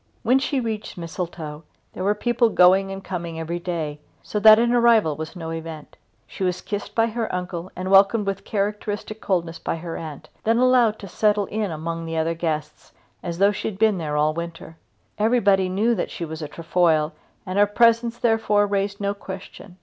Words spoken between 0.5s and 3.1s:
reached Mistletoe there were people going and